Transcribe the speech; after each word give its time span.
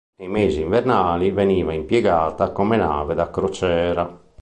Nei 0.15 0.27
mesi 0.27 0.61
invernali 0.61 1.29
veniva 1.29 1.73
impiegata 1.73 2.49
come 2.51 2.75
nave 2.75 3.13
da 3.13 3.29
crociera. 3.29 4.19